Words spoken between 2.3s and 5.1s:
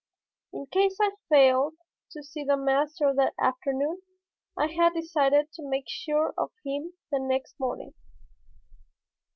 the master that afternoon I had